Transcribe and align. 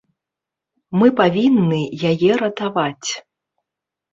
Мы 1.01 1.07
павінны 1.19 1.81
яе 2.11 2.31
ратаваць. 2.43 3.09